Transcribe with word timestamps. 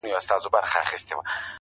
خپل 0.03 0.13
استازی 0.21 0.45
یې 0.45 0.49
ورواستاوه 0.51 0.83
خزدکه، 0.91 1.15